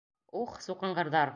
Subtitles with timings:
[0.43, 1.29] Ух, суҡынғырҙар!